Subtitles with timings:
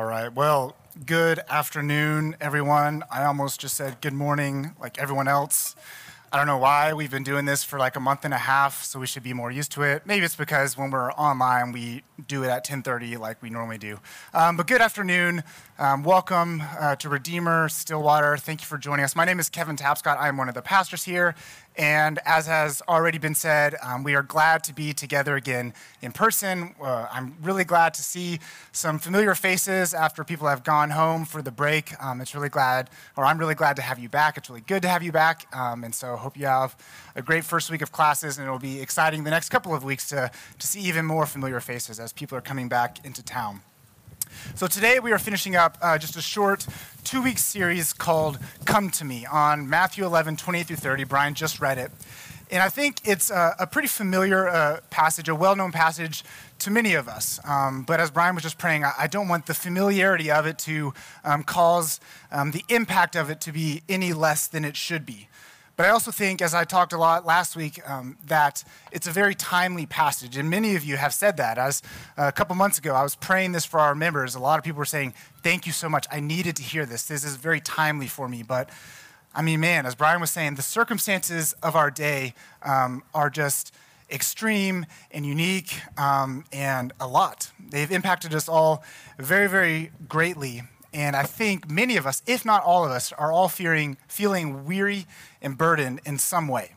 [0.00, 0.32] All right.
[0.32, 3.04] Well, good afternoon, everyone.
[3.12, 5.76] I almost just said good morning, like everyone else.
[6.32, 6.94] I don't know why.
[6.94, 9.34] We've been doing this for like a month and a half, so we should be
[9.34, 10.06] more used to it.
[10.06, 13.98] Maybe it's because when we're online, we do it at 10:30 like we normally do.
[14.32, 15.42] Um, but good afternoon.
[15.78, 18.38] Um, welcome uh, to Redeemer Stillwater.
[18.38, 19.14] Thank you for joining us.
[19.14, 20.16] My name is Kevin Tapscott.
[20.18, 21.34] I'm one of the pastors here.
[21.80, 25.72] And as has already been said, um, we are glad to be together again
[26.02, 26.74] in person.
[26.78, 28.38] Uh, I'm really glad to see
[28.70, 31.94] some familiar faces after people have gone home for the break.
[32.04, 34.36] Um, it's really glad, or I'm really glad to have you back.
[34.36, 35.46] It's really good to have you back.
[35.56, 36.76] Um, and so hope you have
[37.16, 40.06] a great first week of classes, and it'll be exciting the next couple of weeks
[40.10, 43.62] to, to see even more familiar faces as people are coming back into town.
[44.54, 46.66] So today we are finishing up uh, just a short
[47.04, 51.04] two week series called Come to Me on Matthew 11, 28 through 30.
[51.04, 51.90] Brian just read it.
[52.50, 56.24] And I think it's a, a pretty familiar uh, passage, a well known passage
[56.60, 57.38] to many of us.
[57.44, 60.58] Um, but as Brian was just praying, I, I, don't want the familiarity of it
[60.60, 60.92] to
[61.24, 62.00] um, cause
[62.32, 65.28] um, the impact of it to be any less than it should be.
[65.80, 69.10] But I also think, as I talked a lot last week, um, that it's a
[69.10, 70.36] very timely passage.
[70.36, 71.56] And many of you have said that.
[71.56, 71.80] As
[72.18, 74.34] uh, a couple months ago, I was praying this for our members.
[74.34, 76.06] A lot of people were saying, Thank you so much.
[76.12, 77.04] I needed to hear this.
[77.04, 78.42] This is very timely for me.
[78.42, 78.68] But
[79.34, 83.74] I mean, man, as Brian was saying, the circumstances of our day um, are just
[84.10, 87.52] extreme and unique um, and a lot.
[87.70, 88.84] They've impacted us all
[89.18, 90.60] very, very greatly.
[90.92, 94.64] And I think many of us, if not all of us, are all fearing, feeling
[94.64, 95.06] weary
[95.40, 96.72] and burdened in some way.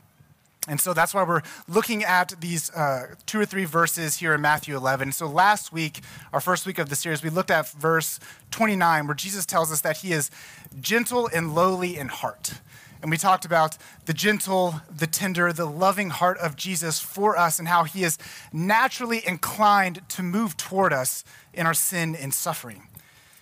[0.67, 4.39] And so that's why we're looking at these uh, two or three verses here in
[4.39, 5.11] Matthew 11.
[5.11, 5.99] So last week,
[6.31, 8.19] our first week of the series, we looked at verse
[8.51, 10.31] 29, where Jesus tells us that he is
[10.79, 12.53] gentle and lowly in heart.
[13.01, 17.59] And we talked about the gentle, the tender, the loving heart of Jesus for us
[17.59, 18.17] and how he is
[18.53, 22.87] naturally inclined to move toward us in our sin and suffering.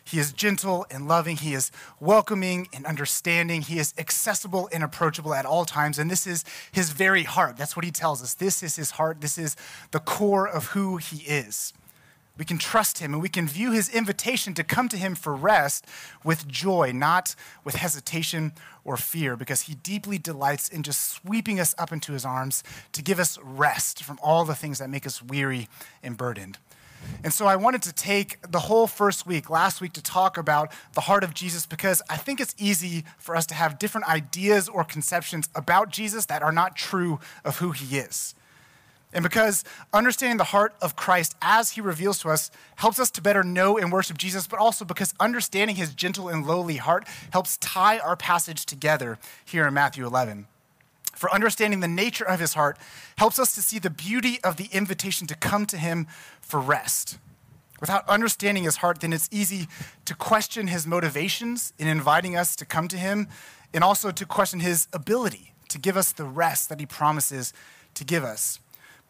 [0.03, 1.37] He is gentle and loving.
[1.37, 3.61] He is welcoming and understanding.
[3.61, 5.99] He is accessible and approachable at all times.
[5.99, 7.57] And this is his very heart.
[7.57, 8.33] That's what he tells us.
[8.33, 9.21] This is his heart.
[9.21, 9.55] This is
[9.91, 11.73] the core of who he is.
[12.37, 15.35] We can trust him and we can view his invitation to come to him for
[15.35, 15.85] rest
[16.23, 21.75] with joy, not with hesitation or fear, because he deeply delights in just sweeping us
[21.77, 25.21] up into his arms to give us rest from all the things that make us
[25.21, 25.67] weary
[26.01, 26.57] and burdened.
[27.23, 30.71] And so I wanted to take the whole first week, last week, to talk about
[30.93, 34.67] the heart of Jesus because I think it's easy for us to have different ideas
[34.67, 38.33] or conceptions about Jesus that are not true of who he is.
[39.13, 39.63] And because
[39.93, 43.77] understanding the heart of Christ as he reveals to us helps us to better know
[43.77, 48.15] and worship Jesus, but also because understanding his gentle and lowly heart helps tie our
[48.15, 50.47] passage together here in Matthew 11
[51.13, 52.77] for understanding the nature of his heart
[53.17, 56.07] helps us to see the beauty of the invitation to come to him
[56.41, 57.17] for rest.
[57.79, 59.67] Without understanding his heart, then it's easy
[60.05, 63.27] to question his motivations in inviting us to come to him
[63.73, 67.53] and also to question his ability to give us the rest that he promises
[67.95, 68.59] to give us.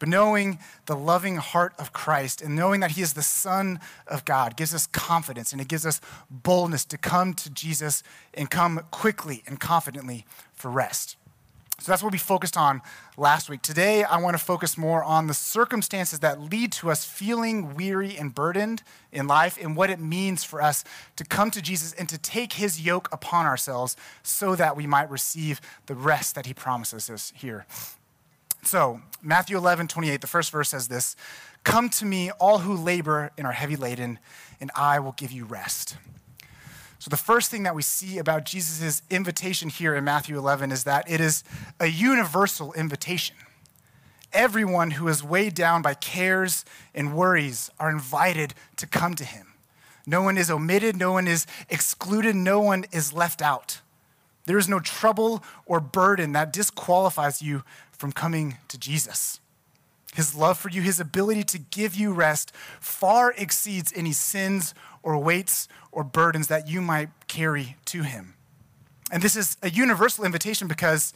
[0.02, 4.24] But knowing the loving heart of Christ and knowing that He is the Son of
[4.24, 8.02] God gives us confidence and it gives us boldness to come to Jesus
[8.34, 11.16] and come quickly and confidently for rest.
[11.82, 12.80] So that's what we focused on
[13.16, 13.60] last week.
[13.60, 18.16] Today, I want to focus more on the circumstances that lead to us feeling weary
[18.16, 20.84] and burdened in life and what it means for us
[21.16, 25.10] to come to Jesus and to take his yoke upon ourselves so that we might
[25.10, 27.66] receive the rest that he promises us here.
[28.62, 31.16] So, Matthew 11, 28, the first verse says this
[31.64, 34.20] Come to me, all who labor and are heavy laden,
[34.60, 35.96] and I will give you rest.
[37.02, 40.84] So, the first thing that we see about Jesus' invitation here in Matthew 11 is
[40.84, 41.42] that it is
[41.80, 43.34] a universal invitation.
[44.32, 46.64] Everyone who is weighed down by cares
[46.94, 49.54] and worries are invited to come to him.
[50.06, 53.80] No one is omitted, no one is excluded, no one is left out.
[54.44, 59.40] There is no trouble or burden that disqualifies you from coming to Jesus.
[60.14, 65.16] His love for you, his ability to give you rest, far exceeds any sins or
[65.18, 68.34] weights or burdens that you might carry to him.
[69.10, 71.12] And this is a universal invitation because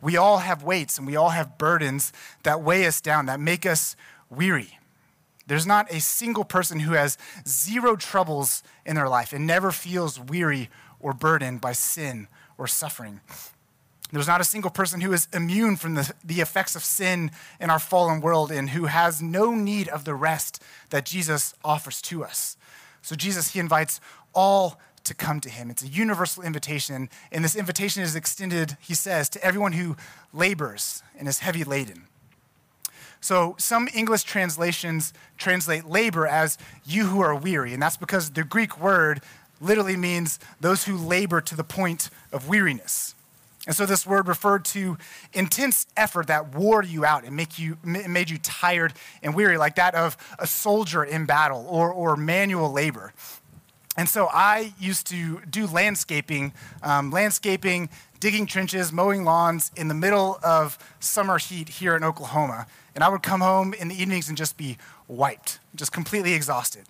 [0.00, 2.12] we all have weights and we all have burdens
[2.44, 3.96] that weigh us down, that make us
[4.30, 4.78] weary.
[5.46, 7.16] There's not a single person who has
[7.46, 12.26] zero troubles in their life and never feels weary or burdened by sin
[12.58, 13.20] or suffering.
[14.12, 17.30] There's not a single person who is immune from the, the effects of sin
[17.60, 22.00] in our fallen world and who has no need of the rest that Jesus offers
[22.02, 22.56] to us.
[23.02, 24.00] So, Jesus, he invites
[24.32, 25.70] all to come to him.
[25.70, 29.96] It's a universal invitation, and this invitation is extended, he says, to everyone who
[30.32, 32.04] labors and is heavy laden.
[33.26, 38.44] So some English translations translate labor as you who are weary, and that's because the
[38.44, 39.20] Greek word
[39.60, 43.15] literally means those who labor to the point of weariness.
[43.66, 44.96] And so this word referred to
[45.32, 49.74] intense effort that wore you out and make you, made you tired and weary, like
[49.74, 53.12] that of a soldier in battle or, or manual labor.
[53.96, 56.52] And so I used to do landscaping,
[56.82, 57.88] um, landscaping,
[58.20, 62.66] digging trenches, mowing lawns in the middle of summer heat here in Oklahoma.
[62.94, 64.76] And I would come home in the evenings and just be
[65.08, 66.84] wiped, just completely exhausted.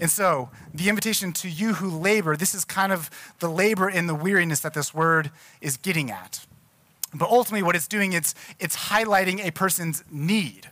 [0.00, 4.08] And so, the invitation to you who labor, this is kind of the labor and
[4.08, 6.46] the weariness that this word is getting at.
[7.14, 10.68] But ultimately, what it's doing, it's, it's highlighting a person's need.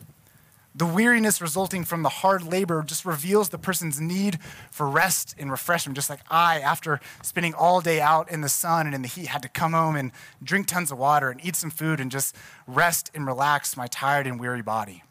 [0.76, 4.40] The weariness resulting from the hard labor just reveals the person's need
[4.72, 5.94] for rest and refreshment.
[5.94, 9.28] Just like I, after spending all day out in the sun and in the heat,
[9.28, 10.10] had to come home and
[10.42, 12.34] drink tons of water and eat some food and just
[12.66, 15.04] rest and relax my tired and weary body.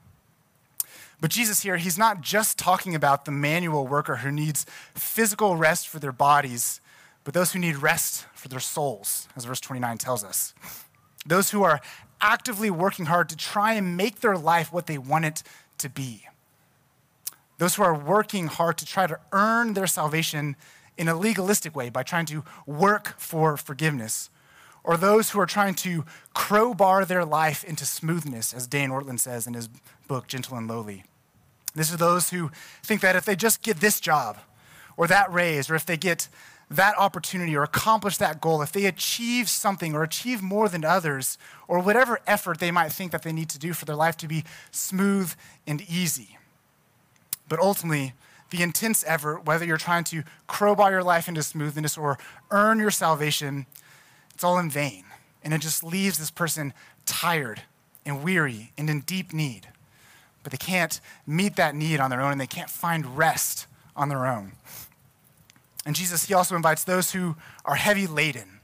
[1.23, 5.87] But Jesus here, he's not just talking about the manual worker who needs physical rest
[5.87, 6.81] for their bodies,
[7.23, 10.53] but those who need rest for their souls, as verse 29 tells us.
[11.25, 11.79] Those who are
[12.19, 15.43] actively working hard to try and make their life what they want it
[15.77, 16.25] to be.
[17.57, 20.57] Those who are working hard to try to earn their salvation
[20.97, 24.29] in a legalistic way by trying to work for forgiveness.
[24.83, 26.03] Or those who are trying to
[26.33, 29.69] crowbar their life into smoothness, as Dane Ortlund says in his
[30.09, 31.05] book, Gentle and Lowly.
[31.75, 32.51] This are those who
[32.83, 34.37] think that if they just get this job
[34.95, 36.27] or that raise, or if they get
[36.69, 41.37] that opportunity or accomplish that goal, if they achieve something or achieve more than others,
[41.67, 44.27] or whatever effort they might think that they need to do for their life to
[44.27, 45.33] be smooth
[45.65, 46.37] and easy.
[47.49, 48.13] But ultimately,
[48.49, 52.19] the intense effort, whether you're trying to crowbar your life into smoothness or
[52.51, 53.65] earn your salvation,
[54.33, 55.05] it's all in vain.
[55.43, 56.73] And it just leaves this person
[57.05, 57.63] tired
[58.05, 59.67] and weary and in deep need
[60.43, 64.09] but they can't meet that need on their own and they can't find rest on
[64.09, 64.51] their own.
[65.85, 67.35] And Jesus, he also invites those who
[67.65, 68.59] are heavy laden.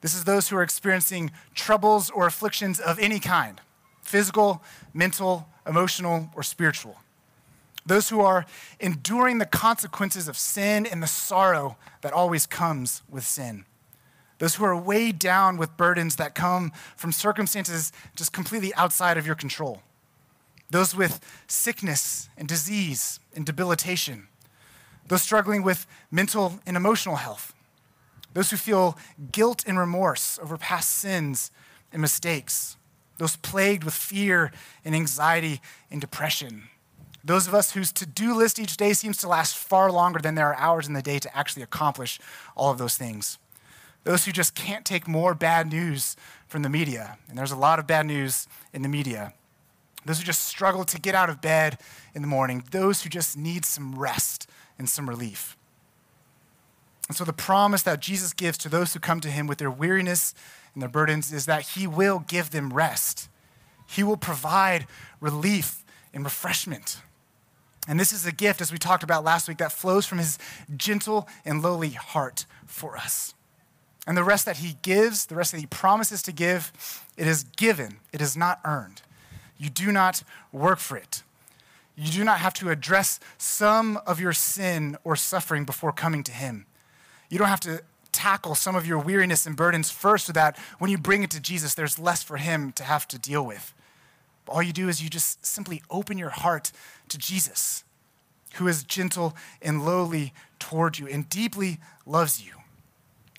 [0.00, 3.60] This is those who are experiencing troubles or afflictions of any kind
[4.02, 4.62] physical,
[4.94, 6.96] mental, emotional, or spiritual.
[7.84, 8.46] Those who are
[8.80, 13.66] enduring the consequences of sin and the sorrow that always comes with sin.
[14.38, 19.26] Those who are weighed down with burdens that come from circumstances just completely outside of
[19.26, 19.82] your control
[20.70, 24.28] those with sickness and disease and debilitation,
[25.06, 27.54] those struggling with mental and emotional health,
[28.34, 28.98] those who feel
[29.32, 31.50] guilt and remorse over past sins
[31.92, 32.76] and mistakes,
[33.16, 34.52] those plagued with fear
[34.84, 35.60] and anxiety
[35.90, 36.64] and depression,
[37.24, 40.34] those of us whose to do list each day seems to last far longer than
[40.34, 42.20] there are hours in the day to actually accomplish
[42.56, 43.38] all of those things.
[44.04, 46.16] Those who just can't take more bad news
[46.46, 47.18] from the media.
[47.28, 49.34] And there's a lot of bad news in the media
[50.04, 51.78] those who just struggle to get out of bed
[52.14, 54.48] in the morning, those who just need some rest
[54.78, 55.56] and some relief.
[57.08, 59.70] And so, the promise that Jesus gives to those who come to him with their
[59.70, 60.34] weariness
[60.74, 63.28] and their burdens is that he will give them rest.
[63.86, 64.86] He will provide
[65.20, 67.00] relief and refreshment.
[67.88, 70.38] And this is a gift, as we talked about last week, that flows from his
[70.76, 73.34] gentle and lowly heart for us.
[74.06, 76.70] And the rest that he gives, the rest that he promises to give,
[77.16, 79.00] it is given, it is not earned.
[79.58, 80.22] You do not
[80.52, 81.22] work for it.
[81.96, 86.32] You do not have to address some of your sin or suffering before coming to
[86.32, 86.64] Him.
[87.28, 90.90] You don't have to tackle some of your weariness and burdens first so that when
[90.90, 93.74] you bring it to Jesus, there's less for Him to have to deal with.
[94.46, 96.72] All you do is you just simply open your heart
[97.08, 97.84] to Jesus,
[98.54, 102.57] who is gentle and lowly toward you and deeply loves you.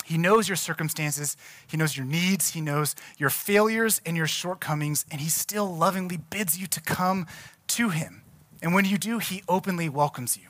[0.09, 1.37] He knows your circumstances,
[1.67, 6.17] He knows your needs, He knows your failures and your shortcomings, and He still lovingly
[6.17, 7.27] bids you to come
[7.67, 8.23] to Him.
[8.59, 10.47] And when you do, He openly welcomes you.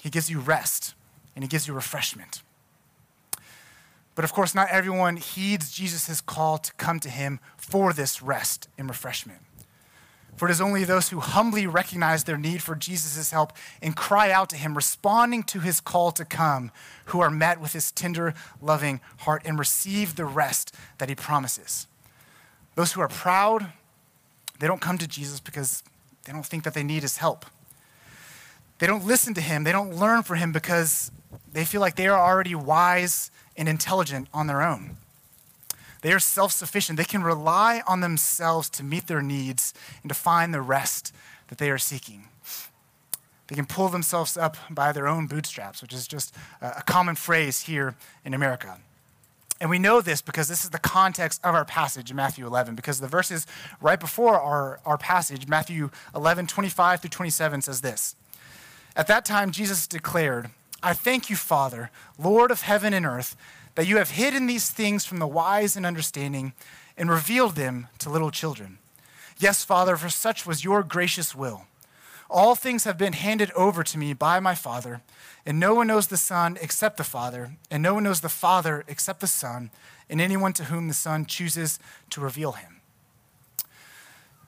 [0.00, 0.94] He gives you rest
[1.34, 2.42] and He gives you refreshment.
[4.14, 8.68] But of course, not everyone heeds Jesus' call to come to Him for this rest
[8.78, 9.40] and refreshment.
[10.38, 13.52] For it is only those who humbly recognize their need for Jesus' help
[13.82, 16.70] and cry out to him, responding to his call to come,
[17.06, 21.88] who are met with his tender, loving heart and receive the rest that he promises.
[22.76, 23.72] Those who are proud,
[24.60, 25.82] they don't come to Jesus because
[26.24, 27.44] they don't think that they need his help.
[28.78, 31.10] They don't listen to him, they don't learn from him because
[31.52, 34.98] they feel like they are already wise and intelligent on their own.
[36.02, 36.96] They are self sufficient.
[36.96, 41.14] They can rely on themselves to meet their needs and to find the rest
[41.48, 42.28] that they are seeking.
[43.48, 47.62] They can pull themselves up by their own bootstraps, which is just a common phrase
[47.62, 48.78] here in America.
[49.60, 52.74] And we know this because this is the context of our passage in Matthew 11,
[52.74, 53.46] because the verses
[53.80, 58.14] right before our, our passage, Matthew 11, 25 through 27, says this.
[58.94, 60.50] At that time, Jesus declared,
[60.82, 63.34] I thank you, Father, Lord of heaven and earth,
[63.78, 66.52] that you have hidden these things from the wise and understanding
[66.96, 68.78] and revealed them to little children.
[69.38, 71.62] Yes, Father, for such was your gracious will.
[72.28, 75.02] All things have been handed over to me by my Father,
[75.46, 78.82] and no one knows the Son except the Father, and no one knows the Father
[78.88, 79.70] except the Son,
[80.10, 81.78] and anyone to whom the Son chooses
[82.10, 82.80] to reveal him.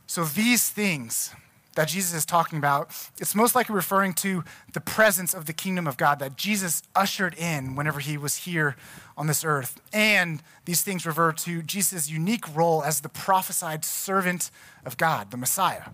[0.09, 1.33] So these things
[1.77, 5.87] that Jesus is talking about, it's most likely referring to the presence of the kingdom
[5.87, 8.77] of God that Jesus ushered in whenever he was here
[9.21, 9.83] on this earth.
[9.93, 14.51] And these things refer to Jesus' unique role as the prophesied servant
[14.87, 15.91] of God, the Messiah.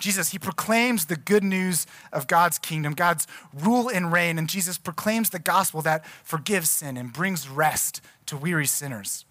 [0.00, 4.78] Jesus, he proclaims the good news of God's kingdom, God's rule and reign, and Jesus
[4.78, 9.24] proclaims the gospel that forgives sin and brings rest to weary sinners.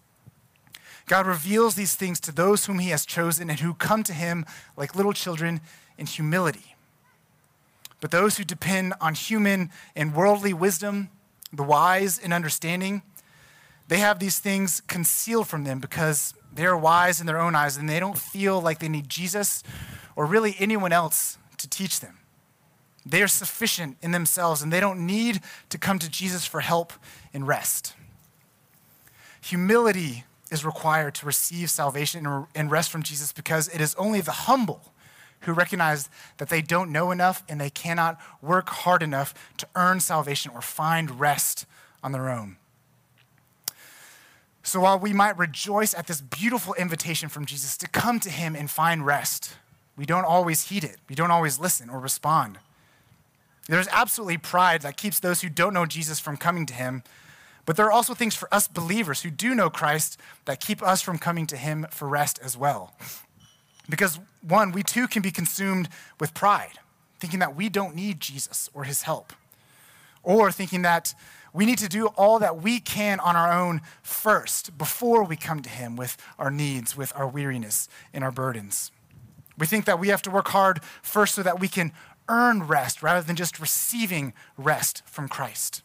[1.06, 4.46] God reveals these things to those whom he has chosen and who come to him
[4.78, 5.60] like little children
[5.98, 6.74] in humility.
[8.00, 11.10] But those who depend on human and worldly wisdom,
[11.52, 13.02] the wise and understanding,
[13.88, 17.76] they have these things concealed from them because they are wise in their own eyes
[17.76, 19.62] and they don't feel like they need Jesus
[20.14, 22.18] or really anyone else to teach them.
[23.06, 25.40] They are sufficient in themselves and they don't need
[25.70, 26.92] to come to Jesus for help
[27.32, 27.94] and rest.
[29.40, 34.32] Humility is required to receive salvation and rest from Jesus because it is only the
[34.32, 34.92] humble
[35.40, 40.00] who recognize that they don't know enough and they cannot work hard enough to earn
[40.00, 41.66] salvation or find rest
[42.02, 42.56] on their own.
[44.62, 48.54] So while we might rejoice at this beautiful invitation from Jesus to come to him
[48.54, 49.56] and find rest,
[49.96, 50.96] we don't always heed it.
[51.08, 52.58] We don't always listen or respond.
[53.66, 57.02] There's absolutely pride that keeps those who don't know Jesus from coming to him
[57.68, 61.02] but there are also things for us believers who do know Christ that keep us
[61.02, 62.94] from coming to Him for rest as well.
[63.88, 65.88] Because, one, we too can be consumed
[66.20, 66.78] with pride,
[67.18, 69.32] thinking that we don't need Jesus or His help,
[70.22, 71.14] or thinking that
[71.52, 75.60] we need to do all that we can on our own first before we come
[75.62, 78.90] to Him with our needs, with our weariness, and our burdens.
[79.56, 81.92] We think that we have to work hard first so that we can
[82.28, 85.82] earn rest rather than just receiving rest from Christ.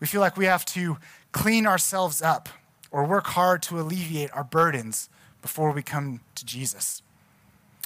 [0.00, 0.96] We feel like we have to
[1.32, 2.48] clean ourselves up
[2.90, 5.08] or work hard to alleviate our burdens
[5.44, 7.02] before we come to Jesus.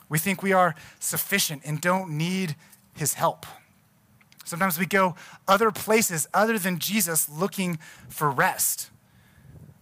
[0.09, 2.55] We think we are sufficient and don't need
[2.95, 3.47] his help.
[4.45, 5.17] Sometimes we go
[5.49, 8.91] other places other than Jesus looking for rest.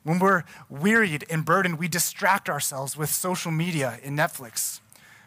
[0.05, 4.81] When we're wearied and burdened, we distract ourselves with social media and Netflix.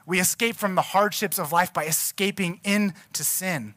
[0.08, 3.76] We escape from the hardships of life by escaping into sin.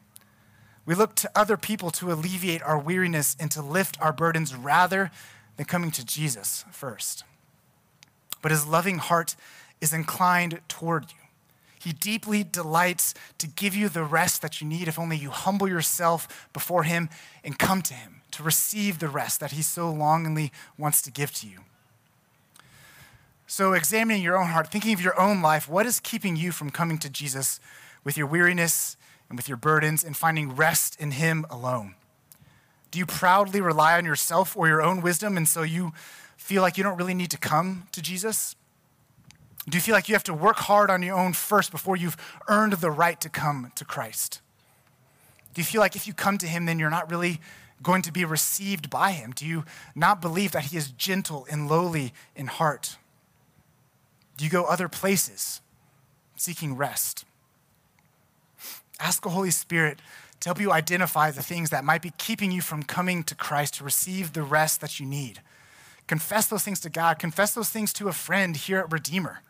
[0.83, 5.11] We look to other people to alleviate our weariness and to lift our burdens rather
[5.57, 7.23] than coming to Jesus first.
[8.43, 9.35] But his loving heart
[9.81, 11.17] is inclined toward you.
[11.79, 15.67] He deeply delights to give you the rest that you need if only you humble
[15.67, 17.09] yourself before him
[17.43, 21.33] and come to him to receive the rest that he so longingly wants to give
[21.35, 21.59] to you.
[23.47, 26.69] So, examining your own heart, thinking of your own life, what is keeping you from
[26.69, 27.59] coming to Jesus
[28.03, 28.97] with your weariness
[29.29, 31.95] and with your burdens and finding rest in Him alone?
[32.91, 35.93] Do you proudly rely on yourself or your own wisdom and so you
[36.37, 38.55] feel like you don't really need to come to Jesus?
[39.69, 42.17] Do you feel like you have to work hard on your own first before you've
[42.49, 44.41] earned the right to come to Christ?
[45.53, 47.39] Do you feel like if you come to Him, then you're not really
[47.81, 49.31] going to be received by Him?
[49.31, 49.63] Do you
[49.95, 52.97] not believe that He is gentle and lowly in heart?
[54.35, 55.61] Do you go other places
[56.35, 57.25] seeking rest?
[58.99, 59.99] Ask the Holy Spirit
[60.39, 63.75] to help you identify the things that might be keeping you from coming to Christ
[63.75, 65.41] to receive the rest that you need.
[66.07, 67.19] Confess those things to God.
[67.19, 69.41] Confess those things to a friend here at Redeemer.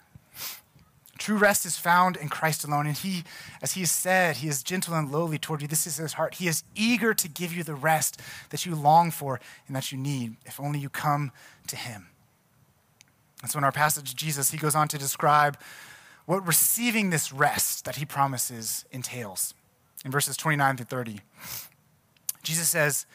[1.17, 2.87] True rest is found in Christ alone.
[2.87, 3.23] And He,
[3.61, 5.67] as He has said, He is gentle and lowly toward you.
[5.67, 6.35] This is His heart.
[6.35, 8.19] He is eager to give you the rest
[8.49, 11.31] that you long for and that you need, if only you come
[11.67, 12.07] to Him.
[13.41, 15.57] And so in our passage, Jesus, He goes on to describe
[16.25, 19.53] what receiving this rest that he promises entails.
[20.05, 21.19] In verses 29 through 30,
[22.43, 23.05] Jesus says,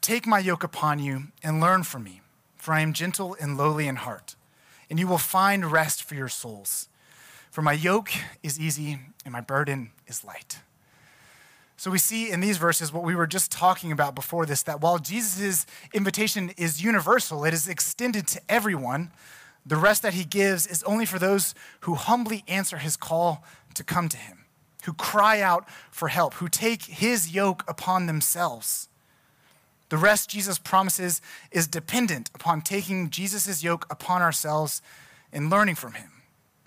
[0.00, 2.20] Take my yoke upon you and learn from me,
[2.60, 4.36] for I am gentle and lowly in heart,
[4.90, 6.88] and you will find rest for your souls.
[7.50, 8.10] For my yoke
[8.42, 10.58] is easy and my burden is light.
[11.78, 14.82] So we see in these verses what we were just talking about before this that
[14.82, 15.64] while Jesus'
[15.94, 19.10] invitation is universal, it is extended to everyone
[19.64, 23.42] the rest that he gives is only for those who humbly answer his call
[23.74, 24.44] to come to him,
[24.84, 28.89] who cry out for help, who take his yoke upon themselves.
[29.90, 31.20] The rest Jesus promises
[31.50, 34.80] is dependent upon taking Jesus' yoke upon ourselves
[35.32, 36.10] and learning from him.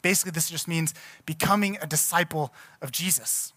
[0.02, 0.94] Basically, this just means
[1.26, 3.54] becoming a disciple of Jesus.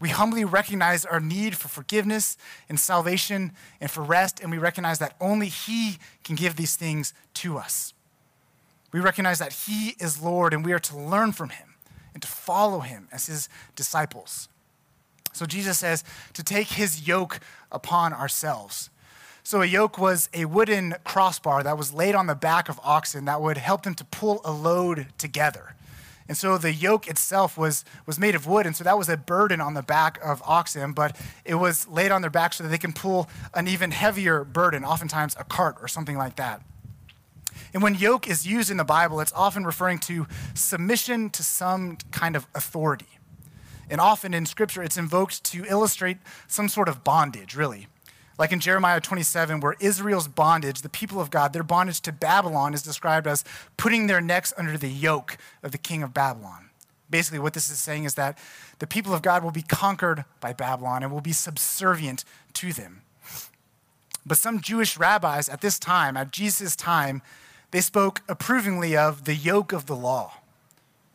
[0.00, 2.36] We humbly recognize our need for forgiveness
[2.68, 7.14] and salvation and for rest, and we recognize that only He can give these things
[7.34, 7.94] to us.
[8.92, 11.74] We recognize that He is Lord, and we are to learn from Him
[12.12, 14.48] and to follow Him as His disciples.
[15.36, 16.02] So Jesus says
[16.32, 17.40] to take His yoke
[17.70, 18.90] upon ourselves.
[19.42, 23.26] So, a yoke was a wooden crossbar that was laid on the back of oxen
[23.26, 25.76] that would help them to pull a load together.
[26.28, 29.16] And so the yoke itself was, was made of wood, and so that was a
[29.16, 32.70] burden on the back of oxen, but it was laid on their back so that
[32.70, 36.62] they can pull an even heavier burden, oftentimes a cart or something like that.
[37.72, 41.98] And when yoke is used in the Bible, it's often referring to submission to some
[42.10, 43.06] kind of authority.
[43.88, 47.86] And often in Scripture, it's invoked to illustrate some sort of bondage, really.
[48.38, 52.74] Like in Jeremiah 27, where Israel's bondage, the people of God, their bondage to Babylon
[52.74, 53.44] is described as
[53.76, 56.70] putting their necks under the yoke of the king of Babylon.
[57.08, 58.36] Basically, what this is saying is that
[58.78, 62.24] the people of God will be conquered by Babylon and will be subservient
[62.54, 63.02] to them.
[64.26, 67.22] But some Jewish rabbis at this time, at Jesus' time,
[67.70, 70.34] they spoke approvingly of the yoke of the law.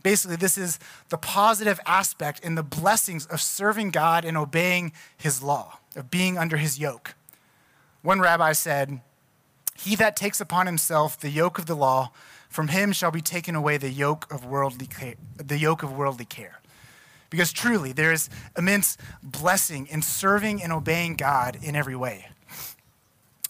[0.03, 0.79] Basically, this is
[1.10, 6.38] the positive aspect in the blessings of serving God and obeying his law of being
[6.38, 7.15] under his yoke.
[8.01, 9.01] One rabbi said,
[9.75, 12.12] He that takes upon himself the yoke of the law,
[12.50, 16.25] from him shall be taken away the yoke of worldly care, the yoke of worldly
[16.25, 16.60] care.
[17.29, 22.27] Because truly, there is immense blessing in serving and obeying God in every way.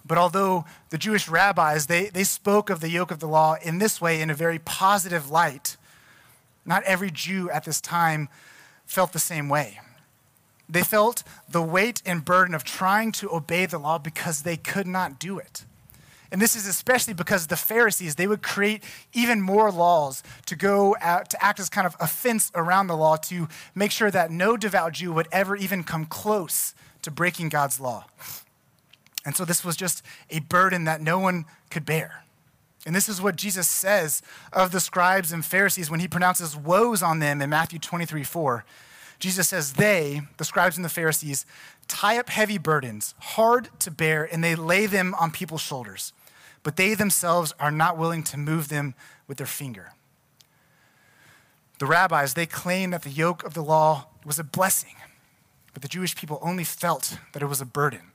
[0.05, 3.79] But although the Jewish rabbis, they, they spoke of the yoke of the law in
[3.79, 5.77] this way in a very positive light,
[6.65, 8.29] not every Jew at this time
[8.85, 9.79] felt the same way.
[10.69, 14.87] They felt the weight and burden of trying to obey the law because they could
[14.87, 15.65] not do it.
[16.31, 20.95] And this is especially because the Pharisees, they would create even more laws to go
[21.01, 24.31] out, to act as kind of a fence around the law to make sure that
[24.31, 28.05] no devout Jew would ever even come close to breaking God's law.
[29.25, 32.23] And so this was just a burden that no one could bear.
[32.85, 37.03] And this is what Jesus says of the scribes and Pharisees when he pronounces woes
[37.03, 38.65] on them in Matthew 23 4.
[39.19, 41.45] Jesus says, They, the scribes and the Pharisees,
[41.87, 46.11] tie up heavy burdens, hard to bear, and they lay them on people's shoulders.
[46.63, 48.95] But they themselves are not willing to move them
[49.27, 49.93] with their finger.
[51.79, 54.95] The rabbis, they claim that the yoke of the law was a blessing,
[55.73, 58.10] but the Jewish people only felt that it was a burden.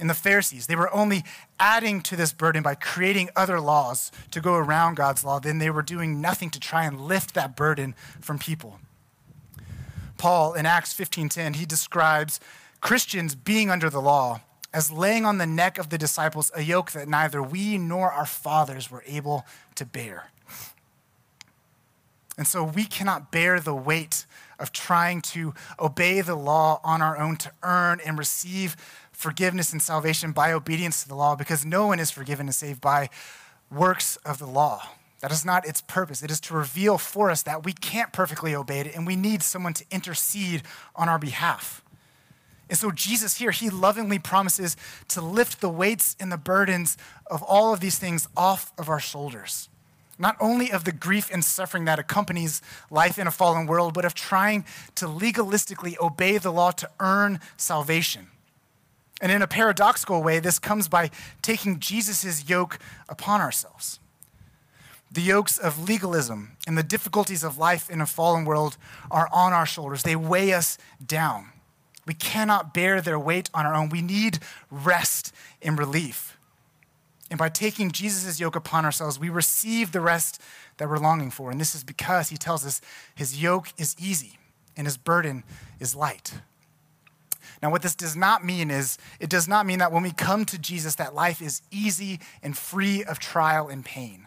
[0.00, 1.22] And the Pharisees, they were only
[1.60, 5.38] adding to this burden by creating other laws to go around God's law.
[5.38, 8.80] Then they were doing nothing to try and lift that burden from people.
[10.18, 12.40] Paul in Acts 15:10, he describes
[12.80, 14.40] Christians being under the law
[14.72, 18.26] as laying on the neck of the disciples a yoke that neither we nor our
[18.26, 20.30] fathers were able to bear.
[22.36, 24.26] And so we cannot bear the weight
[24.58, 28.76] of trying to obey the law on our own to earn and receive
[29.24, 32.78] forgiveness and salvation by obedience to the law because no one is forgiven and saved
[32.82, 33.08] by
[33.70, 34.86] works of the law.
[35.20, 36.22] That is not its purpose.
[36.22, 39.42] It is to reveal for us that we can't perfectly obey it and we need
[39.42, 40.60] someone to intercede
[40.94, 41.82] on our behalf.
[42.68, 44.76] And so, Jesus here, he lovingly promises
[45.08, 46.98] to lift the weights and the burdens
[47.30, 49.70] of all of these things off of our shoulders.
[50.18, 52.60] Not only of the grief and suffering that accompanies
[52.90, 57.40] life in a fallen world, but of trying to legalistically obey the law to earn
[57.56, 58.28] salvation.
[59.20, 64.00] And in a paradoxical way, this comes by taking Jesus' yoke upon ourselves.
[65.10, 68.76] The yokes of legalism and the difficulties of life in a fallen world
[69.10, 70.02] are on our shoulders.
[70.02, 71.50] They weigh us down.
[72.06, 73.88] We cannot bear their weight on our own.
[73.88, 76.36] We need rest and relief.
[77.30, 80.40] And by taking Jesus' yoke upon ourselves, we receive the rest
[80.76, 81.50] that we're longing for.
[81.50, 82.80] And this is because he tells us
[83.14, 84.38] his yoke is easy
[84.76, 85.44] and his burden
[85.80, 86.34] is light.
[87.62, 90.44] Now, what this does not mean is, it does not mean that when we come
[90.46, 94.26] to Jesus, that life is easy and free of trial and pain.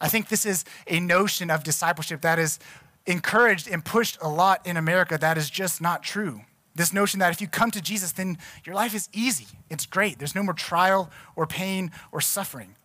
[0.00, 2.58] I think this is a notion of discipleship that is
[3.06, 6.42] encouraged and pushed a lot in America that is just not true.
[6.74, 9.46] This notion that if you come to Jesus, then your life is easy.
[9.70, 10.18] It's great.
[10.18, 12.76] There's no more trial or pain or suffering.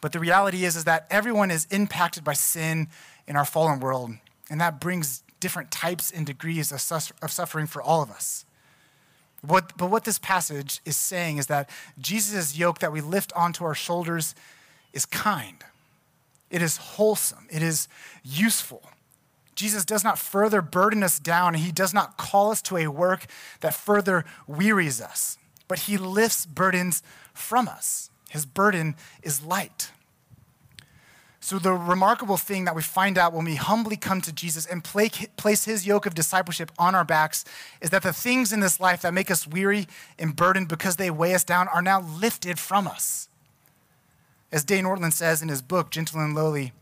[0.00, 2.88] But the reality is, is that everyone is impacted by sin
[3.26, 4.12] in our fallen world,
[4.50, 8.45] and that brings different types and degrees of, suffering for all of us.
[9.42, 13.64] What, but what this passage is saying is that Jesus' yoke that we lift onto
[13.64, 14.34] our shoulders
[14.92, 15.62] is kind.
[16.50, 17.46] It is wholesome.
[17.50, 17.88] It is
[18.24, 18.82] useful.
[19.54, 23.26] Jesus does not further burden us down, he does not call us to a work
[23.60, 25.38] that further wearies us.
[25.68, 27.02] but he lifts burdens
[27.34, 28.10] from us.
[28.30, 29.90] His burden is light.
[31.46, 34.82] So, the remarkable thing that we find out when we humbly come to Jesus and
[34.82, 37.44] place his yoke of discipleship on our backs
[37.80, 39.86] is that the things in this life that make us weary
[40.18, 43.28] and burdened because they weigh us down are now lifted from us.
[44.50, 46.72] As Dane Ortlund says in his book, Gentle and Lowly,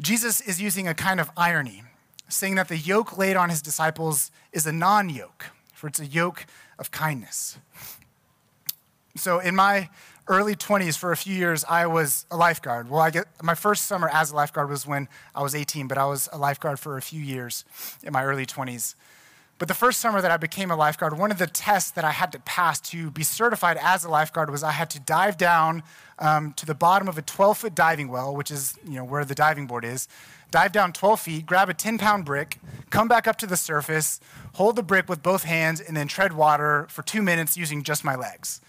[0.00, 1.82] Jesus is using a kind of irony,
[2.28, 6.06] saying that the yoke laid on his disciples is a non yoke, for it's a
[6.06, 6.46] yoke
[6.78, 7.58] of kindness.
[9.16, 9.90] So, in my
[10.32, 12.88] early 20s, for a few years, I was a lifeguard.
[12.88, 15.98] Well, I get my first summer as a lifeguard was when I was 18, but
[15.98, 17.64] I was a lifeguard for a few years
[18.02, 18.94] in my early 20s.
[19.58, 22.10] But the first summer that I became a lifeguard, one of the tests that I
[22.10, 25.84] had to pass to be certified as a lifeguard was I had to dive down
[26.18, 29.24] um, to the bottom of a 12 foot diving well, which is you know, where
[29.24, 30.08] the diving board is,
[30.50, 32.58] dive down 12 feet, grab a 10 pound brick,
[32.90, 34.18] come back up to the surface,
[34.54, 38.02] hold the brick with both hands, and then tread water for two minutes using just
[38.02, 38.60] my legs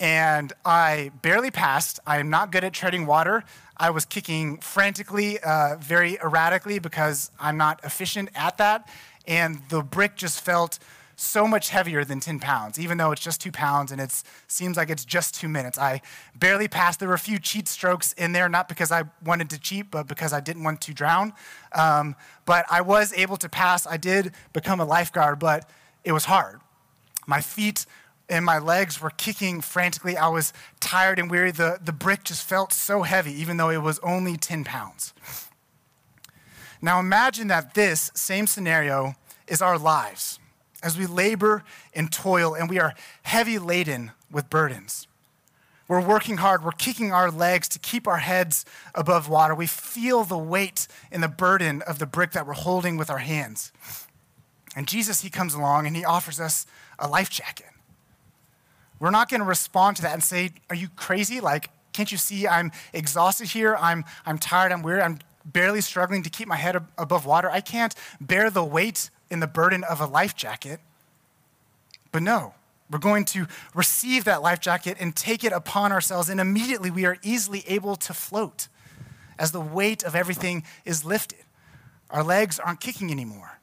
[0.00, 2.00] and I barely passed.
[2.06, 3.44] I am not good at treading water.
[3.76, 8.88] I was kicking frantically, uh, very erratically, because I'm not efficient at that.
[9.26, 10.78] And the brick just felt
[11.16, 14.76] so much heavier than 10 pounds, even though it's just two pounds and it seems
[14.76, 15.78] like it's just two minutes.
[15.78, 16.00] I
[16.34, 16.98] barely passed.
[16.98, 20.06] There were a few cheat strokes in there, not because I wanted to cheat, but
[20.06, 21.32] because I didn't want to drown.
[21.72, 23.86] Um, but I was able to pass.
[23.86, 25.68] I did become a lifeguard, but
[26.02, 26.60] it was hard.
[27.26, 27.86] My feet
[28.28, 30.16] and my legs were kicking frantically.
[30.16, 31.50] I was tired and weary.
[31.50, 35.12] The, the brick just felt so heavy, even though it was only 10 pounds.
[36.80, 39.14] Now imagine that this same scenario
[39.46, 40.38] is our lives
[40.82, 45.06] as we labor and toil and we are heavy laden with burdens.
[45.86, 49.54] We're working hard, we're kicking our legs to keep our heads above water.
[49.54, 53.18] We feel the weight and the burden of the brick that we're holding with our
[53.18, 53.70] hands.
[54.74, 56.66] And Jesus, He comes along and He offers us
[56.98, 57.66] a life jacket.
[59.04, 61.38] We're not going to respond to that and say, Are you crazy?
[61.38, 63.76] Like, can't you see I'm exhausted here?
[63.78, 64.72] I'm, I'm tired.
[64.72, 65.02] I'm weary.
[65.02, 67.50] I'm barely struggling to keep my head ab- above water.
[67.50, 70.80] I can't bear the weight and the burden of a life jacket.
[72.12, 72.54] But no,
[72.90, 77.04] we're going to receive that life jacket and take it upon ourselves, and immediately we
[77.04, 78.68] are easily able to float
[79.38, 81.44] as the weight of everything is lifted.
[82.08, 83.58] Our legs aren't kicking anymore.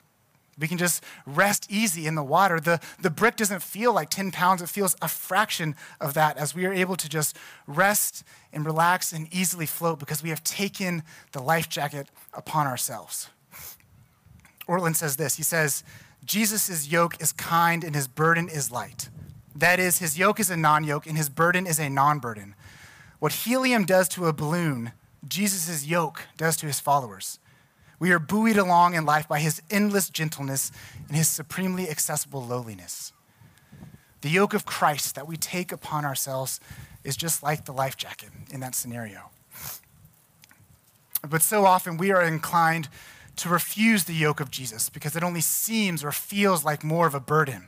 [0.62, 2.60] We can just rest easy in the water.
[2.60, 6.54] The, the brick doesn't feel like 10 pounds, it feels a fraction of that as
[6.54, 11.02] we are able to just rest and relax and easily float because we have taken
[11.32, 13.30] the life jacket upon ourselves.
[14.68, 15.84] Ortlund says this He says,
[16.24, 19.10] Jesus' yoke is kind and his burden is light.
[19.56, 22.56] That is, his yoke is a non yoke and his burden is a non burden.
[23.20, 24.92] What helium does to a balloon,
[25.28, 27.40] Jesus' yoke does to his followers.
[28.02, 30.72] We are buoyed along in life by his endless gentleness
[31.08, 33.14] and his supremely accessible lowliness.
[34.22, 36.60] The yoke of Christ that we take upon ourselves
[37.04, 39.30] is just like the life jacket in that scenario.
[41.30, 42.90] But so often we are inclined
[43.36, 47.14] to refuse the yoke of Jesus because it only seems or feels like more of
[47.14, 47.68] a burden.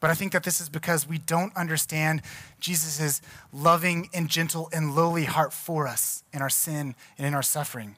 [0.00, 2.20] But I think that this is because we don't understand
[2.58, 3.22] Jesus'
[3.52, 7.94] loving and gentle and lowly heart for us in our sin and in our suffering.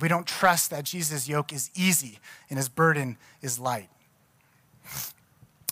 [0.00, 2.18] We don't trust that Jesus' yoke is easy
[2.50, 3.88] and his burden is light.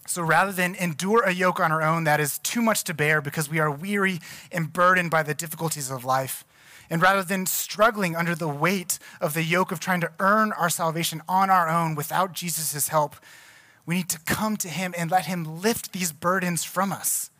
[0.06, 3.20] So rather than endure a yoke on our own that is too much to bear
[3.20, 6.44] because we are weary and burdened by the difficulties of life,
[6.88, 10.70] and rather than struggling under the weight of the yoke of trying to earn our
[10.70, 13.16] salvation on our own without Jesus' help,
[13.84, 17.30] we need to come to him and let him lift these burdens from us.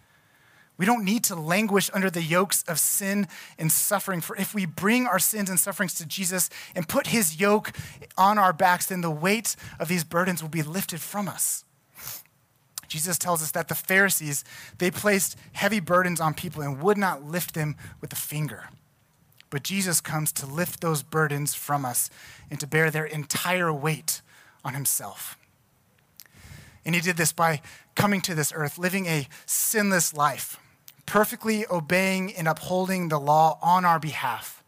[0.79, 4.21] We don't need to languish under the yokes of sin and suffering.
[4.21, 7.73] For if we bring our sins and sufferings to Jesus and put his yoke
[8.19, 11.65] on our backs, then the weight of these burdens will be lifted from us.
[12.89, 14.45] Jesus tells us that the Pharisees,
[14.79, 18.69] they placed heavy burdens on people and would not lift them with a finger.
[19.49, 22.11] But Jesus comes to lift those burdens from us
[22.51, 24.21] and to bear their entire weight
[24.65, 25.39] on himself.
[26.85, 27.63] And he did this by
[27.95, 30.61] coming to this earth, living a sinless life
[31.07, 34.63] perfectly obeying and upholding the law on our behalf,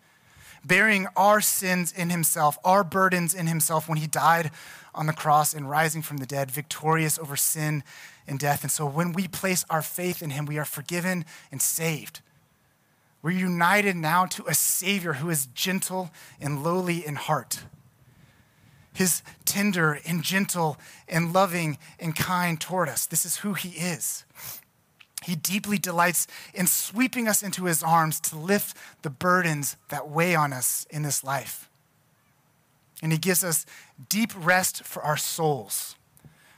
[0.64, 4.50] bearing our sins in himself, our burdens in himself when he died
[4.94, 7.82] on the cross and rising from the dead, victorious over sin
[8.26, 8.62] and death.
[8.62, 12.20] And so when we place our faith in him, we are forgiven and saved.
[13.22, 17.60] We're united now to a Savior who is gentle and lowly in heart.
[18.92, 20.76] His tender and gentle
[21.08, 23.06] and loving and kind toward us.
[23.06, 24.24] This is who he is.
[25.28, 30.34] He deeply delights in sweeping us into his arms to lift the burdens that weigh
[30.34, 31.68] on us in this life.
[33.02, 33.66] And he gives us
[34.08, 35.96] deep rest for our souls,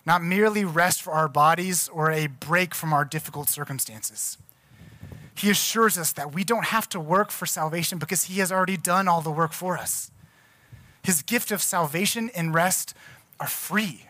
[0.06, 4.38] not merely rest for our bodies or a break from our difficult circumstances.
[5.35, 8.76] He assures us that we don't have to work for salvation because He has already
[8.76, 10.12] done all the work for us.
[11.02, 12.94] His gift of salvation and rest
[13.40, 14.06] are free.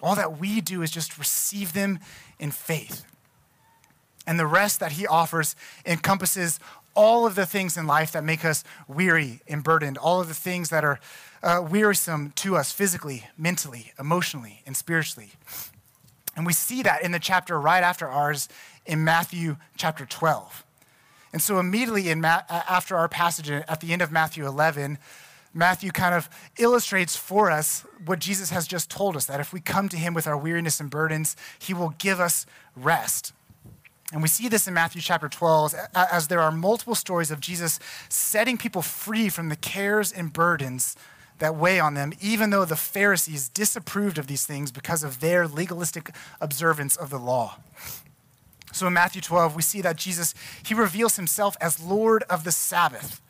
[0.00, 1.98] All that we do is just receive them
[2.38, 3.04] in faith.
[4.28, 6.60] And the rest that He offers encompasses
[6.94, 10.34] all of the things in life that make us weary and burdened, all of the
[10.34, 11.00] things that are
[11.42, 15.30] uh, wearisome to us physically, mentally, emotionally, and spiritually.
[16.36, 18.50] And we see that in the chapter right after ours
[18.84, 20.62] in Matthew chapter 12.
[21.32, 24.98] And so, immediately in Ma- after our passage at the end of Matthew 11,
[25.54, 29.60] Matthew kind of illustrates for us what Jesus has just told us that if we
[29.60, 32.44] come to him with our weariness and burdens, he will give us
[32.76, 33.32] rest.
[34.12, 37.78] And we see this in Matthew chapter 12 as there are multiple stories of Jesus
[38.08, 40.96] setting people free from the cares and burdens
[41.38, 45.46] that weigh on them, even though the Pharisees disapproved of these things because of their
[45.46, 47.58] legalistic observance of the law.
[48.72, 52.52] So in Matthew 12, we see that Jesus, he reveals himself as Lord of the
[52.52, 53.20] Sabbath.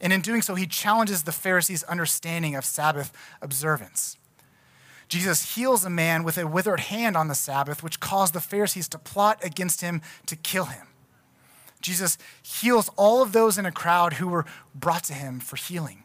[0.00, 3.12] And in doing so, he challenges the Pharisees' understanding of Sabbath
[3.42, 4.16] observance.
[5.08, 8.88] Jesus heals a man with a withered hand on the Sabbath, which caused the Pharisees
[8.88, 10.86] to plot against him to kill him.
[11.80, 14.44] Jesus heals all of those in a crowd who were
[14.74, 16.02] brought to him for healing.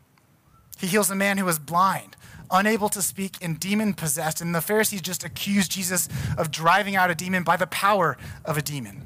[0.78, 2.16] He heals a man who was blind,
[2.52, 4.42] unable to speak, and demon possessed.
[4.42, 8.58] And the Pharisees just accuse Jesus of driving out a demon by the power of
[8.58, 9.02] a demon.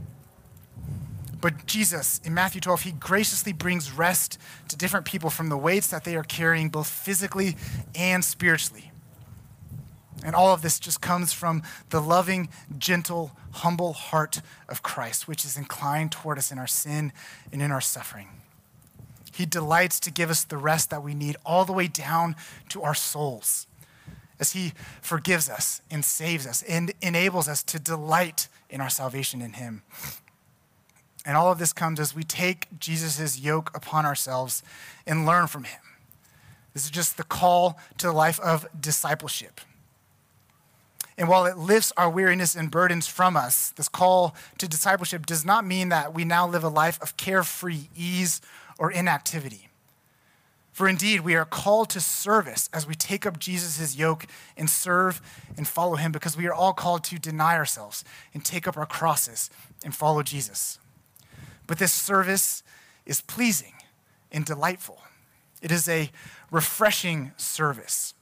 [1.40, 5.88] But Jesus, in Matthew 12, he graciously brings rest to different people from the weights
[5.88, 7.56] that they are carrying, both physically
[7.96, 8.92] and spiritually.
[10.24, 15.46] And all of this just comes from the loving, gentle, humble heart of Christ, which
[15.46, 17.14] is inclined toward us in our sin
[17.52, 18.28] and in our suffering.
[19.34, 22.36] He delights to give us the rest that we need all the way down
[22.70, 23.68] to our souls
[24.40, 29.42] as He forgives us and saves us and enables us to delight in our salvation
[29.42, 29.84] in Him.
[31.26, 34.64] And all of this comes as we take Jesus' yoke upon ourselves
[35.06, 35.82] and learn from Him.
[36.74, 39.62] This is just the call to the life of discipleship.
[41.18, 45.44] And while it lifts our weariness and burdens from us, this call to discipleship does
[45.44, 48.40] not mean that we now live a life of carefree ease
[48.78, 49.70] or inactivity.
[50.72, 55.20] For indeed, we are called to service as we take up Jesus' yoke and serve
[55.58, 58.86] and follow him because we are all called to deny ourselves and take up our
[58.86, 59.50] crosses
[59.84, 60.78] and follow Jesus.
[61.66, 62.62] But this service
[63.08, 63.74] is pleasing
[64.32, 65.02] and delightful.
[65.64, 66.12] It is a
[66.52, 68.14] refreshing service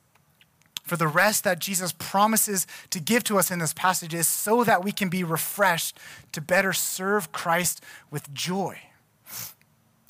[0.85, 4.63] for the rest that Jesus promises to give to us in this passage is so
[4.63, 5.97] that we can be refreshed
[6.31, 8.79] to better serve Christ with joy.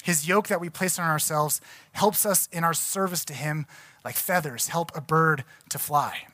[0.03, 1.61] His yoke that we place on ourselves
[1.93, 3.65] helps us in our service to Him
[4.03, 6.27] like feathers help a bird to fly.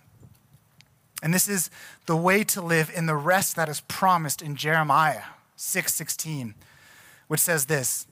[1.24, 1.70] And this is
[2.08, 5.22] the way to live in the rest that is promised in Jeremiah
[5.56, 6.56] 6 16,
[7.28, 8.08] which says this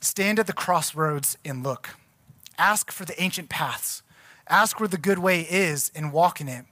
[0.00, 1.96] Stand at the crossroads and look.
[2.58, 4.02] Ask for the ancient paths
[4.48, 6.64] Ask where the good way is and walk in it,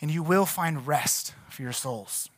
[0.00, 2.28] and you will find rest for your souls.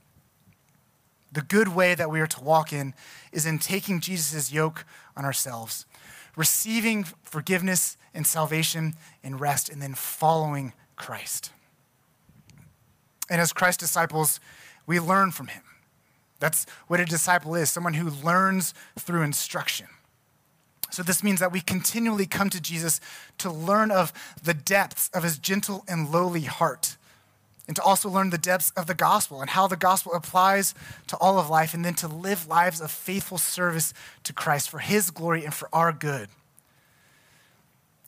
[1.32, 2.94] The good way that we are to walk in
[3.32, 4.84] is in taking Jesus' yoke
[5.16, 5.86] on ourselves,
[6.36, 11.52] receiving forgiveness and salvation and rest, and then following Christ.
[13.28, 14.40] And as Christ's disciples,
[14.86, 15.62] we learn from him.
[16.40, 19.86] That's what a disciple is someone who learns through instruction.
[20.90, 23.00] So, this means that we continually come to Jesus
[23.38, 26.96] to learn of the depths of his gentle and lowly heart,
[27.66, 30.74] and to also learn the depths of the gospel and how the gospel applies
[31.06, 34.78] to all of life, and then to live lives of faithful service to Christ for
[34.78, 36.28] his glory and for our good.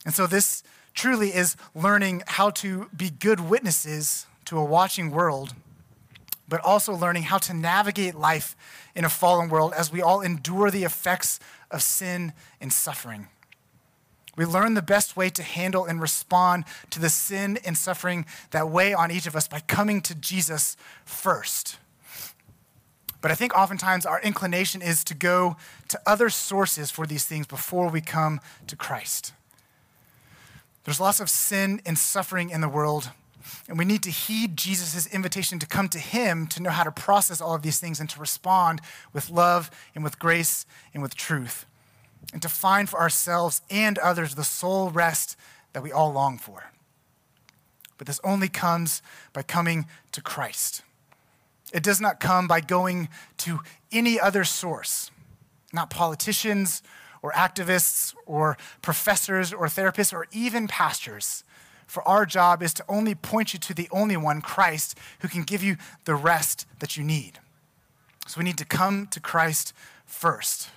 [0.05, 5.53] And so, this truly is learning how to be good witnesses to a watching world,
[6.47, 8.55] but also learning how to navigate life
[8.95, 11.39] in a fallen world as we all endure the effects
[11.73, 13.27] of sin and suffering.
[14.35, 18.69] We learn the best way to handle and respond to the sin and suffering that
[18.69, 21.77] weigh on each of us by coming to Jesus first.
[23.21, 25.55] But I think oftentimes our inclination is to go
[25.87, 29.33] to other sources for these things before we come to Christ.
[30.83, 33.11] There's lots of sin and suffering in the world,
[33.67, 36.91] and we need to heed Jesus' invitation to come to Him to know how to
[36.91, 38.81] process all of these things and to respond
[39.13, 41.65] with love and with grace and with truth,
[42.31, 45.37] and to find for ourselves and others the soul rest
[45.73, 46.71] that we all long for.
[47.97, 49.01] But this only comes
[49.33, 50.81] by coming to Christ.
[51.73, 55.09] It does not come by going to any other source,
[55.71, 56.83] not politicians
[57.21, 61.43] or activists or professors or therapists or even pastors
[61.87, 65.43] for our job is to only point you to the only one, Christ, who can
[65.43, 67.39] give you the rest that you need.
[68.27, 69.73] So we need to come to Christ
[70.05, 70.69] first.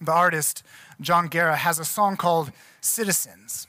[0.00, 0.62] The artist,
[1.00, 3.66] Jon Guerra, has a song called Citizens.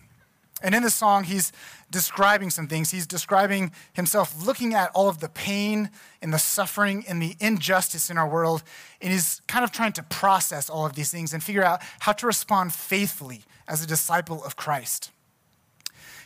[0.62, 1.52] And in the song, he's
[1.90, 2.92] describing some things.
[2.92, 5.90] He's describing himself looking at all of the pain
[6.22, 8.64] and the suffering and the injustice in our world.
[9.02, 12.12] And he's kind of trying to process all of these things and figure out how
[12.14, 15.12] to respond faithfully as a disciple of Christ.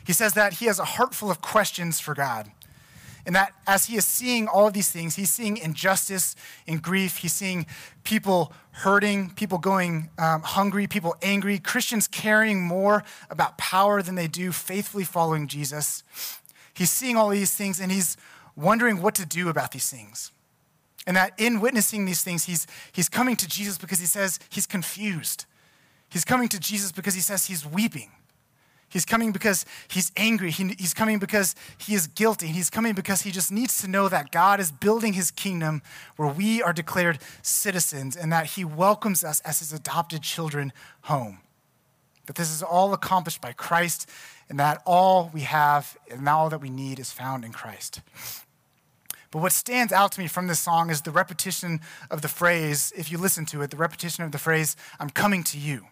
[0.05, 2.51] He says that he has a heart full of questions for God.
[3.25, 6.35] And that as he is seeing all of these things, he's seeing injustice
[6.67, 7.17] and grief.
[7.17, 7.65] He's seeing
[8.03, 14.27] people hurting, people going um, hungry, people angry, Christians caring more about power than they
[14.27, 16.03] do faithfully following Jesus.
[16.73, 18.17] He's seeing all these things and he's
[18.57, 20.31] wondering what to do about these things.
[21.07, 24.65] And that in witnessing these things, he's, he's coming to Jesus because he says he's
[24.65, 25.45] confused.
[26.09, 28.11] He's coming to Jesus because he says he's weeping.
[28.93, 30.51] He's coming because he's angry.
[30.51, 32.45] He, he's coming because he is guilty.
[32.45, 35.81] He's coming because he just needs to know that God is building his kingdom
[36.15, 41.39] where we are declared citizens and that he welcomes us as his adopted children home.
[42.27, 44.07] That this is all accomplished by Christ
[44.47, 47.99] and that all we have and all that we need is found in Christ.
[49.31, 52.93] But what stands out to me from this song is the repetition of the phrase,
[52.95, 55.87] if you listen to it, the repetition of the phrase, I'm coming to you.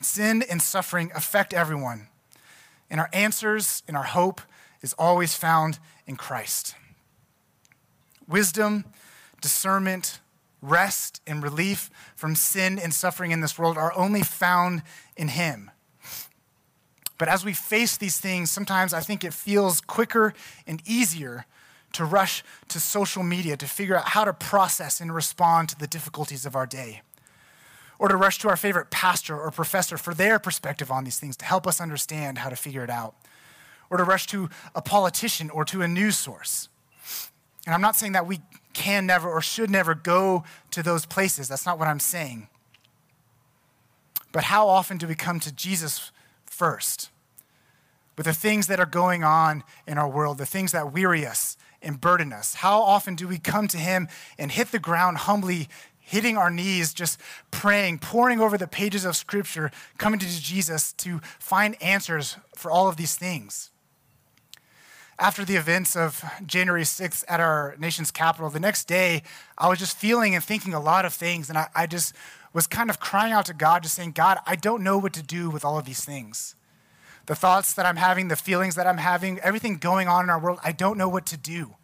[0.00, 2.08] Sin and suffering affect everyone.
[2.90, 4.40] And our answers and our hope
[4.82, 6.74] is always found in Christ.
[8.26, 8.84] Wisdom,
[9.40, 10.20] discernment,
[10.62, 14.82] rest, and relief from sin and suffering in this world are only found
[15.16, 15.70] in Him.
[17.18, 20.32] But as we face these things, sometimes I think it feels quicker
[20.66, 21.44] and easier
[21.92, 25.86] to rush to social media to figure out how to process and respond to the
[25.86, 27.02] difficulties of our day
[28.00, 31.36] or to rush to our favorite pastor or professor for their perspective on these things
[31.36, 33.14] to help us understand how to figure it out,
[33.90, 36.70] or to rush to a politician or to a news source.
[37.66, 38.40] And I'm not saying that we
[38.72, 41.46] can never or should never go to those places.
[41.46, 42.48] That's not what I'm saying.
[44.32, 46.10] But how often do we come to Jesus
[46.46, 47.10] first?
[48.16, 51.58] With the things that are going on in our world, the things that weary us
[51.82, 52.54] and burden us.
[52.54, 54.08] How often do we come to Him
[54.38, 55.68] and hit the ground humbly
[56.10, 57.20] hitting our knees, just
[57.52, 62.88] praying, poring over the pages of Scripture, coming to Jesus to find answers for all
[62.88, 63.70] of these things.
[65.20, 69.22] After the events of January 6th at our nation's capital, the next day,
[69.56, 71.48] I was just feeling and thinking a lot of things.
[71.48, 72.12] And I, I just
[72.52, 75.22] was kind of crying out to God, just saying, God, I don't know what to
[75.22, 76.56] do with all of these things.
[77.26, 80.40] The thoughts that I'm having, the feelings that I'm having, everything going on in our
[80.40, 81.76] world, I don't know what to do.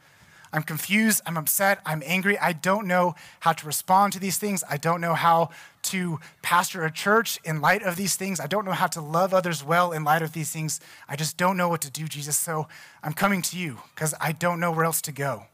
[0.53, 2.39] I'm confused, I'm upset, I'm angry.
[2.39, 4.63] I don't know how to respond to these things.
[4.69, 5.51] I don't know how
[5.85, 8.41] to pastor a church in light of these things.
[8.41, 10.81] I don't know how to love others well in light of these things.
[11.09, 12.37] I just don't know what to do, Jesus.
[12.37, 12.69] So
[13.03, 15.45] I'm coming to you because I don't know where else to go.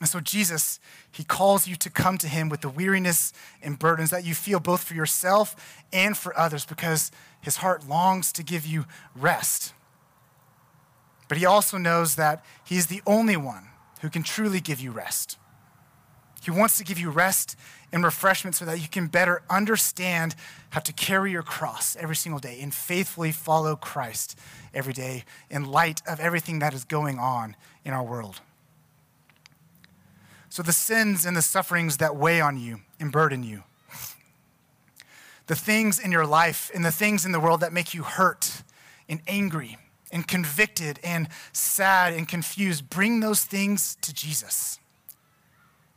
[0.00, 0.80] And so, Jesus,
[1.12, 4.58] He calls you to come to Him with the weariness and burdens that you feel
[4.58, 9.74] both for yourself and for others because His heart longs to give you rest.
[11.30, 13.68] But he also knows that he is the only one
[14.00, 15.38] who can truly give you rest.
[16.42, 17.54] He wants to give you rest
[17.92, 20.34] and refreshment so that you can better understand
[20.70, 24.36] how to carry your cross every single day and faithfully follow Christ
[24.74, 28.40] every day in light of everything that is going on in our world.
[30.48, 33.62] So, the sins and the sufferings that weigh on you and burden you,
[35.46, 38.64] the things in your life and the things in the world that make you hurt
[39.08, 39.78] and angry
[40.12, 44.78] and convicted and sad and confused, bring those things to Jesus.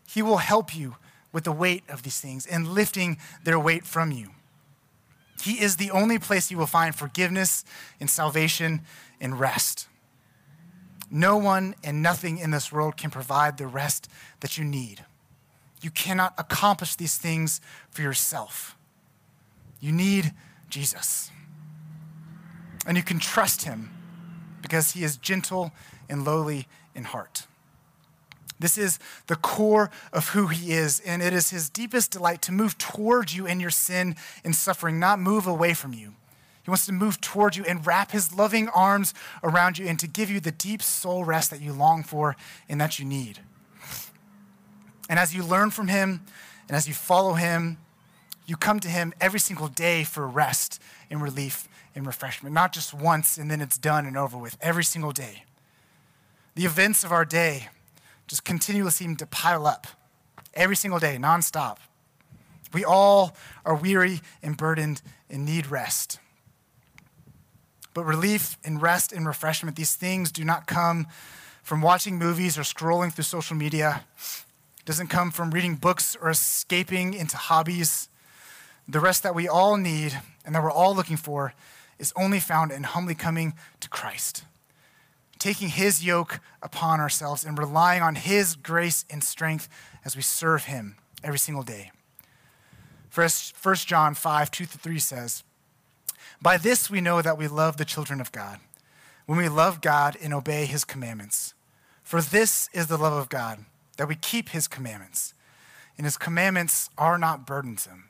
[0.07, 0.95] He will help you
[1.31, 4.29] with the weight of these things and lifting their weight from you.
[5.41, 7.65] He is the only place you will find forgiveness
[7.99, 8.81] and salvation
[9.19, 9.87] and rest.
[11.09, 14.07] No one and nothing in this world can provide the rest
[14.39, 15.03] that you need.
[15.81, 18.77] You cannot accomplish these things for yourself.
[19.79, 20.33] You need
[20.69, 21.29] Jesus.
[22.85, 23.91] And you can trust him
[24.63, 25.71] because he is gentle
[26.09, 27.45] and lowly in heart.
[28.59, 28.97] This is
[29.27, 33.35] the core of who he is, and it is his deepest delight to move towards
[33.35, 36.13] you in your sin and suffering, not move away from you.
[36.63, 39.13] He wants to move towards you and wrap his loving arms
[39.43, 42.37] around you and to give you the deep soul rest that you long for
[42.69, 43.39] and that you need.
[45.09, 46.21] And as you learn from him
[46.69, 47.77] and as you follow him,
[48.45, 52.93] you come to him every single day for rest and relief and refreshment, not just
[52.93, 55.43] once and then it's done and over with, every single day.
[56.55, 57.69] The events of our day
[58.27, 59.87] just continually seem to pile up
[60.53, 61.77] every single day, nonstop.
[62.73, 63.35] We all
[63.65, 66.19] are weary and burdened and need rest.
[67.93, 71.07] But relief and rest and refreshment, these things do not come
[71.61, 74.03] from watching movies or scrolling through social media.
[74.79, 78.09] It doesn't come from reading books or escaping into hobbies.
[78.87, 81.53] The rest that we all need and that we're all looking for
[82.03, 84.43] is only found in humbly coming to Christ,
[85.39, 89.69] taking his yoke upon ourselves and relying on his grace and strength
[90.03, 91.91] as we serve him every single day.
[93.09, 95.43] First, 1 John 5, 2 3 says,
[96.41, 98.59] By this we know that we love the children of God,
[99.25, 101.53] when we love God and obey his commandments.
[102.03, 103.63] For this is the love of God,
[103.95, 105.33] that we keep his commandments,
[105.97, 108.09] and his commandments are not burdensome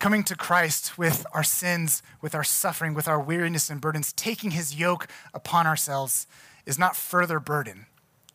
[0.00, 4.50] coming to Christ with our sins, with our suffering, with our weariness and burdens, taking
[4.50, 6.26] his yoke upon ourselves
[6.66, 7.86] is not further burden,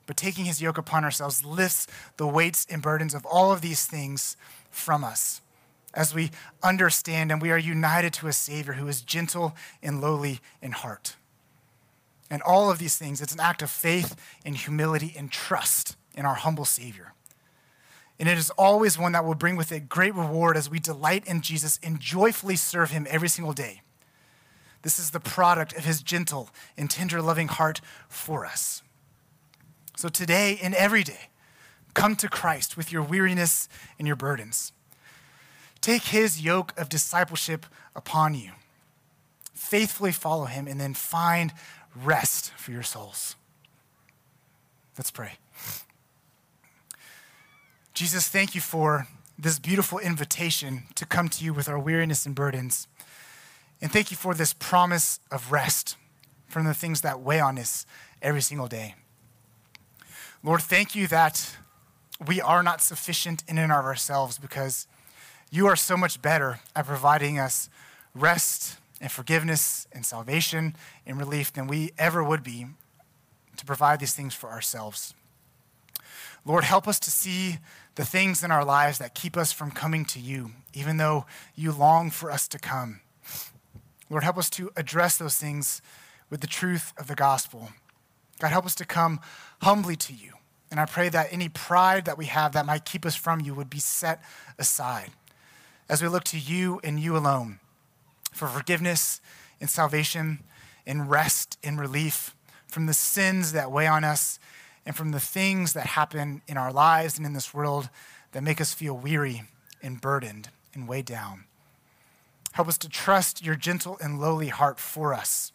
[0.05, 1.87] but taking his yoke upon ourselves lifts
[2.17, 4.37] the weights and burdens of all of these things
[4.69, 5.41] from us
[5.95, 6.29] as we
[6.61, 11.15] understand and we are united to a Savior who is gentle and lowly in heart.
[12.29, 16.25] And all of these things, it's an act of faith and humility and trust in
[16.25, 17.13] our humble Savior.
[18.19, 21.27] And it is always one that will bring with it great reward as we delight
[21.27, 23.81] in Jesus and joyfully serve him every single day.
[24.83, 28.83] This is the product of his gentle and tender loving heart for us.
[29.97, 31.29] So today and every day,
[31.93, 34.71] come to Christ with your weariness and your burdens.
[35.81, 38.51] Take his yoke of discipleship upon you.
[39.53, 41.53] Faithfully follow him and then find
[41.95, 43.35] rest for your souls.
[44.97, 45.33] Let's pray.
[47.95, 49.07] Jesus, thank you for
[49.39, 52.89] this beautiful invitation to come to you with our weariness and burdens.
[53.81, 55.95] And thank you for this promise of rest
[56.45, 57.85] from the things that weigh on us
[58.21, 58.95] every single day.
[60.43, 61.55] Lord, thank you that
[62.27, 64.87] we are not sufficient in and of ourselves because
[65.49, 67.69] you are so much better at providing us
[68.13, 70.75] rest and forgiveness and salvation
[71.05, 72.65] and relief than we ever would be
[73.55, 75.13] to provide these things for ourselves.
[76.45, 77.57] Lord, help us to see
[77.95, 81.25] the things in our lives that keep us from coming to you, even though
[81.55, 82.99] you long for us to come.
[84.09, 85.81] Lord, help us to address those things
[86.29, 87.69] with the truth of the gospel.
[88.39, 89.19] God, help us to come
[89.61, 90.33] humbly to you.
[90.69, 93.53] And I pray that any pride that we have that might keep us from you
[93.53, 94.21] would be set
[94.59, 95.11] aside
[95.87, 97.59] as we look to you and you alone
[98.33, 99.21] for forgiveness
[99.61, 100.43] and salvation
[100.85, 102.35] and rest and relief
[102.67, 104.39] from the sins that weigh on us
[104.85, 107.89] and from the things that happen in our lives and in this world
[108.31, 109.43] that make us feel weary
[109.81, 111.45] and burdened and weighed down.
[112.51, 115.51] Help us to trust your gentle and lowly heart for us.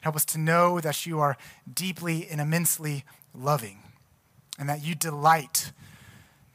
[0.00, 1.36] Help us to know that you are
[1.72, 3.04] deeply and immensely
[3.34, 3.78] loving
[4.58, 5.72] and that you delight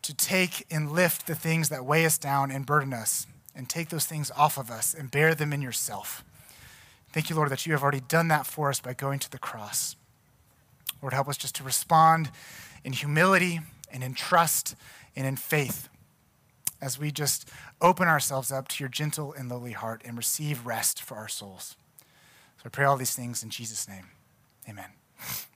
[0.02, 3.26] to take and lift the things that weigh us down and burden us
[3.56, 6.24] and take those things off of us and bear them in yourself.
[7.12, 9.38] Thank you, Lord, that you have already done that for us by going to the
[9.38, 9.96] cross.
[11.04, 12.32] Lord, help us just to respond
[12.86, 13.60] in humility
[13.92, 14.74] and in trust
[15.18, 15.90] and in faith
[16.82, 17.50] as we just
[17.82, 21.76] open ourselves up to your gentle and lowly heart and receive rest for our souls.
[22.58, 24.08] So I pray all these things in Jesus' name.
[24.68, 24.92] Amen.